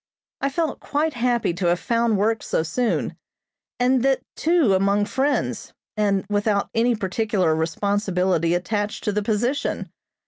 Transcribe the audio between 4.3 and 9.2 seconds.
too among friends, and without any particular responsibility attached to